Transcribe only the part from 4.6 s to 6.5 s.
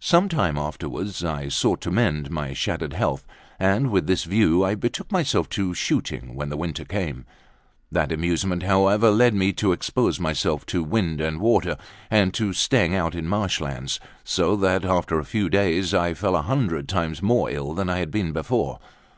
I betook myself to shooting when